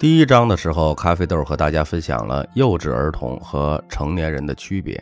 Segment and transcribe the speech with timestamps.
[0.00, 4.98] 第一章的时候，咖啡豆和大家分享了幼稚儿童和成年人的区别。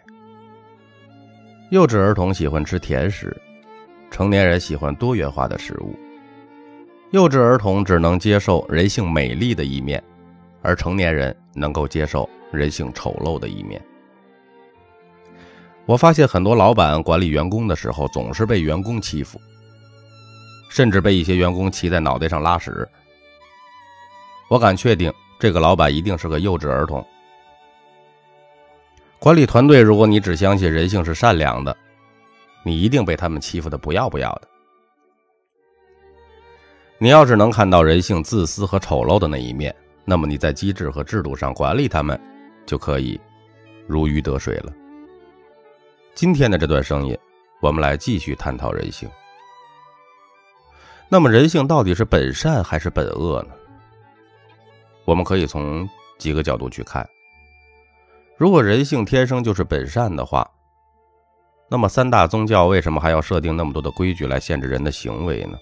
[1.71, 3.41] 幼稚儿童喜欢吃甜食，
[4.11, 5.97] 成年人喜欢多元化的食物。
[7.13, 10.02] 幼稚儿童只能接受人性美丽的一面，
[10.62, 13.80] 而成年人能够接受人性丑陋的一面。
[15.86, 19.40] 我发现很多老板管理员工的时候，总是被员工欺负，
[20.68, 22.84] 甚至被一些员工骑在脑袋上拉屎。
[24.48, 27.04] 我敢确定，这个老板一定是个幼稚儿童。
[29.18, 31.76] 管理团队，如果你只相信人性是善良的，
[32.65, 34.48] 你一定被他们欺负的不要不要的。
[36.98, 42.19] 你要是能看到人性自私和丑陋的那一面，那么你在机制和制度上管理他们，
[42.65, 43.20] 就可以
[43.87, 44.73] 如鱼得水了。
[46.15, 47.17] 今天的这段声音，
[47.61, 49.09] 我们来继续探讨人性。
[51.09, 53.55] 那么，人性到底是本善还是本恶呢？
[55.09, 57.09] 我们可以从几个角度去看。
[58.37, 60.47] 如果人性天生就是本善的话，
[61.70, 65.56] 那么三大宗教为什么还要设定那么多的规矩来限制人的行为呢？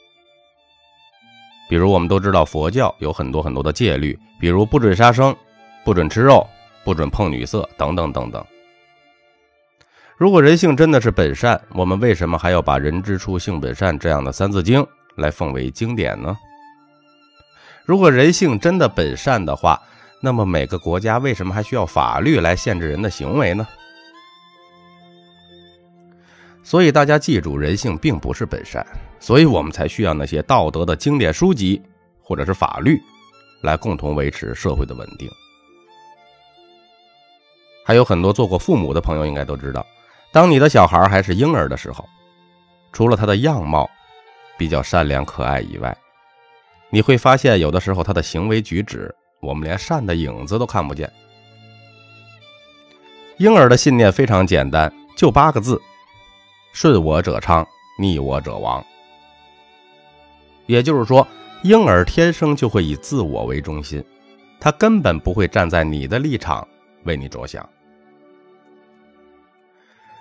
[1.68, 5.32] 比如我们都知道佛教有很多很多的戒律，比如不准杀生、
[5.84, 6.44] 不准吃肉、
[6.84, 8.44] 不准碰女色等等等等。
[10.16, 14.84] 如果人性真的是本善，我们为什么还要把“人之初，性本善”这样的三字经
[15.16, 16.36] 来奉为经典呢？
[17.86, 19.80] 如果人性真的本善的话，
[20.20, 23.66] 那么每个国家为什么还需要法律来限制人的行为呢？
[26.64, 28.84] 所以大家记住，人性并不是本善，
[29.20, 31.80] 所以我们才需要那些道德的经典书籍
[32.20, 33.00] 或者是法律，
[33.62, 35.30] 来共同维持社会的稳定。
[37.84, 39.86] 还有很多做过父母的朋友应该都知道，
[40.32, 42.04] 当你的小孩还是婴儿的时候，
[42.92, 43.88] 除了他的样貌
[44.58, 45.96] 比较善良可爱以外，
[46.90, 51.10] 你会发现，有的时候他的行为举止，我们连善的影子都看不见。
[53.38, 55.80] 婴儿的信念非常简单，就八个字：
[56.72, 57.66] 顺我者昌，
[57.98, 58.82] 逆我者亡。
[60.66, 61.26] 也就是说，
[61.62, 64.02] 婴儿天生就会以自我为中心，
[64.58, 66.66] 他根本不会站在你的立场
[67.04, 67.68] 为你着想。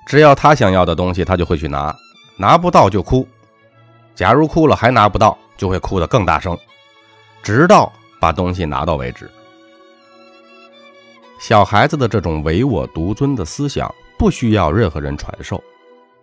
[0.07, 1.95] 只要他想要的东西，他就会去拿，
[2.37, 3.27] 拿不到就哭。
[4.13, 5.37] 假如哭了还拿不到。
[5.57, 6.57] 就会哭得更大声，
[7.43, 9.29] 直到把东西拿到为止。
[11.39, 15.61] 小孩子的这种唯我独尊的思想不需要任何人传授，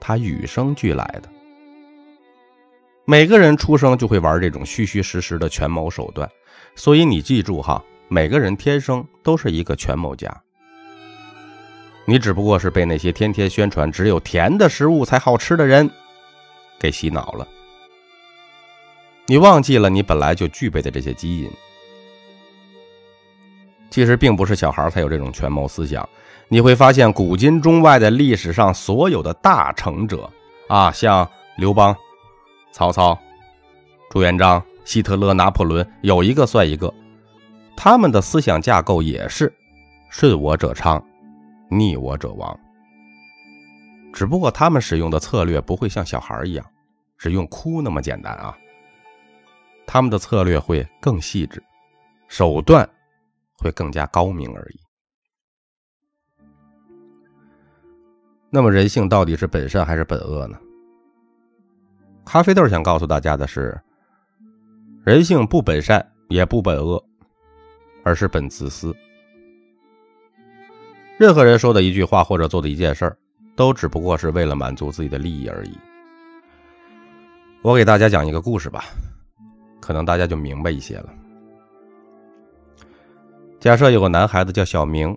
[0.01, 1.29] 他与生俱来的。
[3.05, 6.29] 每个人出生就会玩这种虚虚实实的权谋手段，
[6.75, 10.35] 所以你记住哈，每个人天生都是一个权谋家。
[12.05, 15.89] 你只不过是被那些天天宣传只有甜的食物才好吃的人
[16.81, 17.47] 给洗脑了。
[19.33, 21.51] 你忘记了你本来就具备的这些基因。
[23.89, 26.07] 其实并不是小孩才有这种权谋思想。
[26.49, 30.31] 你会发现，古今中外的历史上所有的大成者
[30.69, 31.27] 啊，像
[31.57, 31.97] 刘邦、
[32.73, 33.19] 曹操、
[34.11, 36.93] 朱元璋、希特勒、拿破仑，有一个算一个，
[37.75, 39.51] 他们的思想架构也是
[40.11, 41.03] 顺我者昌，
[41.71, 42.55] 逆我者亡。
[44.13, 46.67] 只不过他们使用的策略不会像小孩一样，
[47.17, 48.55] 只用哭那么简单啊。
[49.87, 51.63] 他们的策略会更细致，
[52.29, 52.89] 手段
[53.59, 54.81] 会更加高明而已。
[58.51, 60.59] 那么，人性到底是本善还是本恶呢？
[62.25, 63.81] 咖啡豆想告诉大家的是，
[65.05, 67.03] 人性不本善也不本恶，
[68.05, 68.95] 而是本自私。
[71.19, 73.17] 任何人说的一句话或者做的一件事，
[73.57, 75.79] 都只不过是为了满足自己的利益而已。
[77.63, 78.85] 我给大家讲一个故事吧。
[79.83, 81.13] 可能大家就明白一些了。
[83.59, 85.17] 假设有个男孩子叫小明，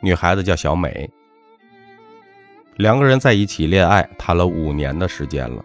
[0.00, 1.08] 女孩子叫小美，
[2.76, 5.64] 两个人在一起恋爱谈了五年的时间了。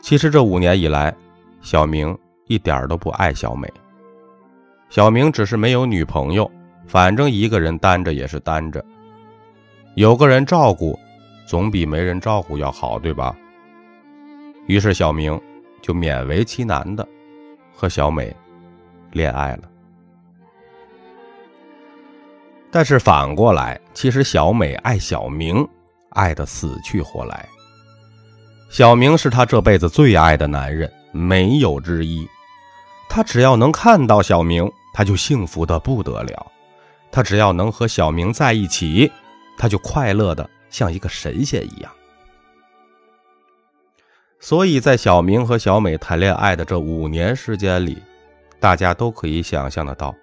[0.00, 1.14] 其实这五年以来，
[1.60, 2.16] 小明
[2.46, 3.68] 一点都不爱小美。
[4.88, 6.48] 小明只是没有女朋友，
[6.86, 8.84] 反正一个人单着也是单着，
[9.96, 10.98] 有个人照顾，
[11.44, 13.36] 总比没人照顾要好，对吧？
[14.66, 15.38] 于是小明。
[15.80, 17.06] 就勉为其难的
[17.74, 18.34] 和小美
[19.12, 19.62] 恋爱了，
[22.70, 25.66] 但是反过来，其实小美爱小明，
[26.10, 27.48] 爱的死去活来。
[28.70, 32.28] 小明是他这辈子最爱的男人，没有之一。
[33.08, 36.36] 他只要能看到小明，他就幸福的不得了；
[37.10, 39.10] 他只要能和小明在一起，
[39.56, 41.90] 他就快乐的像一个神仙一样。
[44.40, 48.00] 所以在小明和小美谈恋爱的这五年时间里，
[48.60, 50.14] 大家都可以想象得到，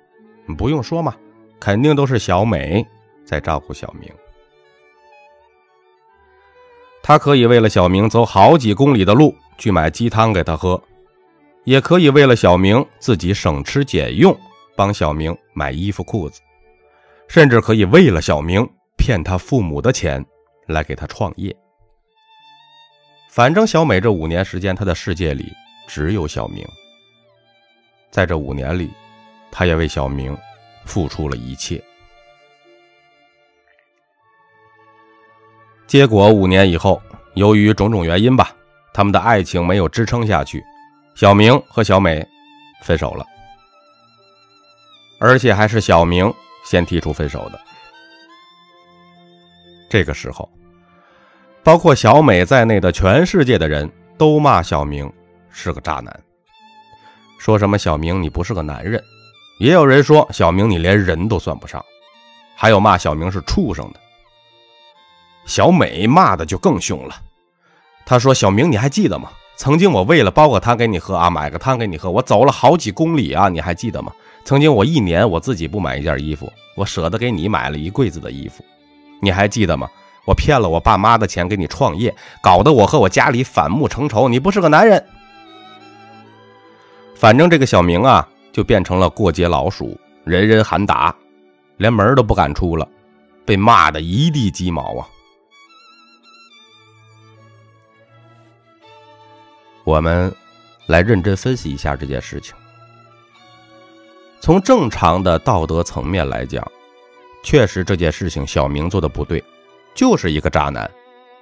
[0.58, 1.14] 不用说嘛，
[1.60, 2.86] 肯定都是小美
[3.26, 4.10] 在照顾小明。
[7.04, 10.82] 他可以为了小明走好几公里的路去买鸡汤给他喝，
[11.66, 14.36] 也可以为了小明自己省吃俭用，
[14.76, 16.42] 帮小明买衣服裤子，
[17.28, 20.26] 甚至可以为了小明骗他父母的钱
[20.68, 21.56] 来给他创业。
[23.36, 25.52] 反正小美这五年时间，她的世界里
[25.90, 26.66] 只有小明。
[28.10, 28.90] 在这五年里，
[29.52, 30.38] 他也为小明
[30.86, 31.84] 付出了一切。
[35.86, 37.02] 结果五年以后，
[37.34, 38.56] 由于种种原因吧，
[38.94, 40.64] 他们的爱情没有支撑下去，
[41.14, 42.26] 小明和小美
[42.84, 43.26] 分手了，
[45.20, 46.34] 而且还是小明
[46.64, 47.60] 先提出分手的。
[49.90, 50.50] 这个时候，
[51.66, 55.12] 包括小美在内的全世界的人都骂小明
[55.50, 56.24] 是个渣男。
[57.40, 59.04] 说什么小明你不是个男人，
[59.58, 61.84] 也有人说小明你连人都算不上，
[62.56, 64.00] 还有骂小明是畜生的。
[65.48, 67.16] 小美骂的就更凶了，
[68.06, 69.32] 她说：“小明你还记得吗？
[69.58, 74.12] 曾经我为了煲个汤给你喝啊，买个汤给你喝，我走了好几公里啊，你还记得吗？
[74.44, 78.64] 曾经我一年我自己不买一件衣服，我舍得给你买了一柜子的衣服，
[79.20, 79.90] 你还记得吗？
[80.26, 85.06] 我骗了我爸妈的钱给你创业，搞得我和我家里反目成仇，你不是个男人。”
[87.16, 91.16] 反正这个小明啊，就变成了过街老鼠，人人喊打，
[91.78, 92.88] 连门都不敢出了，
[93.46, 95.08] 被骂的一地鸡毛啊！
[99.86, 100.34] 我们
[100.88, 102.54] 来认真分析一下这件事情。
[104.42, 106.64] 从正常的道德层面来讲，
[107.44, 109.44] 确实这件事情小明做的不对，
[109.96, 110.90] 就是一个渣男，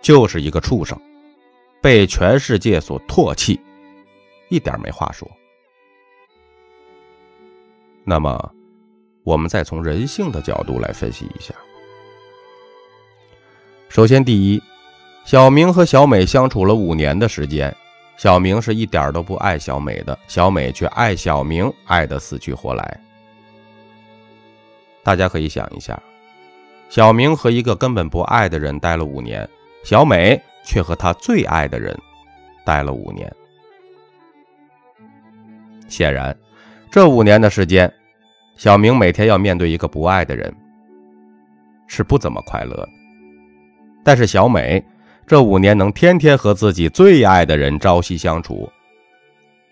[0.02, 0.98] 就是一个畜生，
[1.82, 3.60] 被全世界所唾弃，
[4.50, 5.30] 一点没话说。
[8.06, 8.54] 那么，
[9.24, 11.54] 我们再从人性的角度来分析一下。
[13.90, 14.62] 首先，第一，
[15.26, 17.76] 小明和小美相处了五年的时间，
[18.18, 23.00] 小明是一点都不爱小美的，小美却爱小明，爱得死去活来。
[25.02, 26.02] 大家可以想一下，
[26.94, 29.50] 小明和一个根本不爱的人待了五年，
[29.84, 32.00] 小美却和他最爱的人
[32.64, 33.36] 待了五年。
[35.90, 36.38] 显然。
[36.92, 37.92] 这五年的时间，
[38.58, 40.56] 小明每天要面对一个不爱的人，
[41.88, 42.88] 是不怎么快乐的。
[44.04, 44.80] 但是小美
[45.26, 48.72] 这五年能天天和自己最爱的人朝夕相处，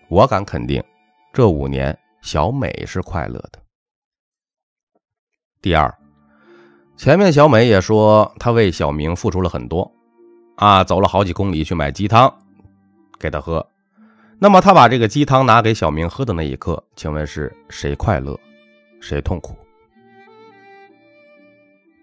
[0.10, 0.84] 我敢肯定，
[1.32, 3.60] 这五年小美是快乐的。
[5.62, 5.96] 第二，
[6.98, 9.92] 前面小美也说她为小明付出了很多，
[10.56, 12.32] 啊，走了好几公里去买鸡汤
[13.20, 13.66] 给他喝。
[14.38, 18.40] 那么她把这个鸡汤拿给小明喝的那一刻，请问是谁快乐，
[19.00, 19.56] 谁痛苦？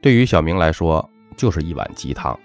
[0.03, 2.39] 对于小明来说，就是一碗鸡汤。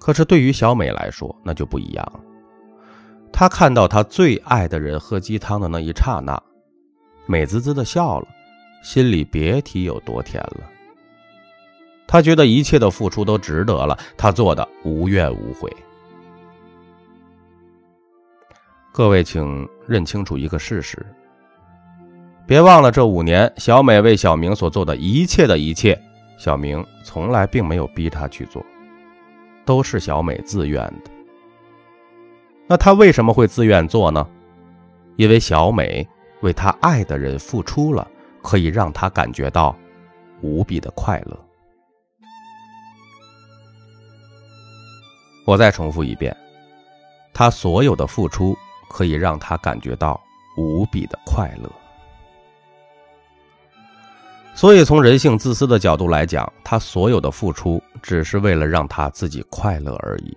[0.00, 2.20] 可是对于小美来说，那就不一样了。
[3.32, 6.40] 她看到她最爱的人喝鸡汤的那一刹那，
[7.26, 8.26] 美滋滋的笑了，
[8.82, 10.68] 心里别提有多甜了。
[12.06, 15.74] 他觉得一切的付出都值得了，他做的无怨无悔。
[18.92, 21.04] 各位，请认清楚一个事实。
[22.46, 25.98] 别忘了，这五年小美为小明所做的一切的一切，
[26.36, 28.62] 小明从来并没有逼她去做，
[29.64, 31.10] 都是小美自愿的。
[32.66, 34.28] 那她为什么会自愿做呢？
[35.16, 36.06] 因为小美
[36.42, 38.06] 为她爱的人付出了，
[38.42, 39.76] 可以让他感觉到
[40.40, 41.38] 无比的快乐。
[45.46, 46.36] 我再重复一遍，
[47.32, 48.56] 他所有的付出。
[48.94, 50.20] 可以让他感觉到
[50.54, 51.72] 无比的快乐，
[54.54, 60.36] 所以从人性自私的角度来讲，他所有的付出只是为了让他自己快乐而已。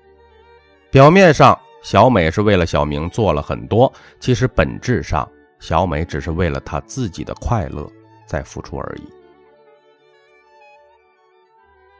[0.89, 5.29] 表面上，小美是为了小明做了很多，其实本质上，
[5.67, 7.89] 小美只是为了她自己的快乐
[8.27, 9.09] 在付出而已。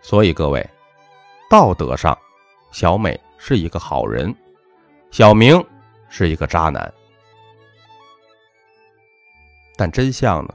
[0.01, 0.69] 所以各位，
[1.49, 2.15] 道德上，
[2.71, 4.31] 小美是一个好人，
[5.09, 5.59] 小明。
[6.07, 6.93] 是一个渣男，
[9.75, 10.53] 但真相呢？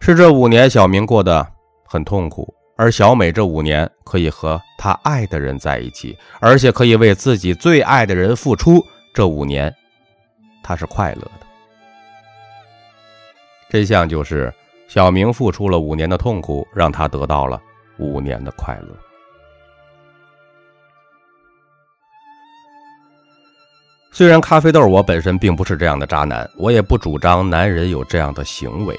[0.00, 1.46] 是这五年小明过得
[1.84, 8.82] 很痛苦，而小美这五年可以和她爱的人在一起，而且可以为自己最爱的人付出。
[9.12, 9.72] 这五年，
[10.60, 11.43] 她是快乐的。
[13.74, 14.54] 真相就是，
[14.86, 17.60] 小明付出了五年的痛苦，让他得到了
[17.98, 18.96] 五年的快乐。
[24.12, 28.96] 虽然咖啡豆我本身并不是这样的渣男，我也不主张男人有这样的行为，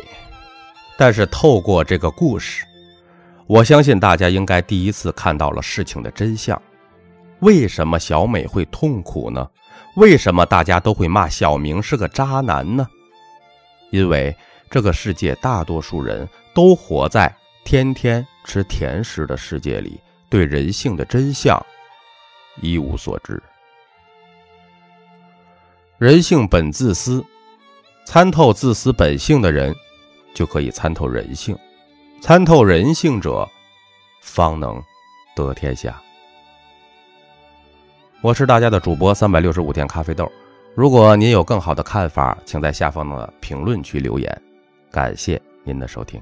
[0.98, 2.65] 但是透过这个故事，
[3.48, 6.62] 我相信大家应该第一次看到了事情的真相。
[7.39, 9.50] 为什么小美会痛苦呢？
[9.96, 12.86] 为什么大家都会骂小明是个渣男呢？
[13.91, 14.36] 因为
[14.69, 21.63] 这个世界大多数人都活在天天吃甜食的世界里，对人性的真相
[22.62, 23.41] 一无所知。
[25.98, 27.24] 人性本自私，
[28.05, 29.74] 参透自私本性的人，
[30.34, 31.55] 就可以参透人性；
[32.22, 33.48] 参透人性者，
[34.22, 34.81] 方能
[35.36, 36.01] 得天下。
[38.22, 40.29] 我是大家的主播三百六十五天咖啡豆。
[40.74, 44.41] 如果您有更好的看法，请在下方的评论区留言。
[44.92, 46.22] 感谢您的收听。